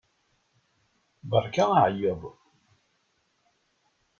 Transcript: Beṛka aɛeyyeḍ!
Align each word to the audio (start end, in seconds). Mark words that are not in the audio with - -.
Beṛka 1.29 1.65
aɛeyyeḍ! 1.79 2.21